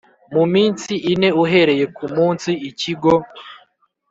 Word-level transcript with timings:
mu 0.33 0.43
minsi 0.53 0.91
ine 1.11 1.29
uhereye 1.43 1.85
ku 1.95 2.05
munsi 2.15 2.49
Ikigo 2.69 3.13